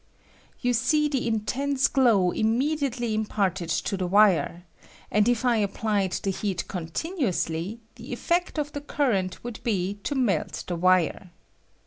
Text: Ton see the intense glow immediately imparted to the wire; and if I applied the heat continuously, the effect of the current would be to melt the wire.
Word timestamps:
Ton 0.63 0.73
see 0.73 1.07
the 1.07 1.27
intense 1.27 1.87
glow 1.87 2.31
immediately 2.31 3.13
imparted 3.13 3.69
to 3.69 3.95
the 3.95 4.07
wire; 4.07 4.63
and 5.11 5.29
if 5.29 5.45
I 5.45 5.57
applied 5.57 6.13
the 6.13 6.31
heat 6.31 6.67
continuously, 6.67 7.81
the 7.97 8.11
effect 8.11 8.57
of 8.57 8.71
the 8.71 8.81
current 8.81 9.43
would 9.43 9.63
be 9.63 9.99
to 10.05 10.15
melt 10.15 10.63
the 10.65 10.75
wire. 10.75 11.29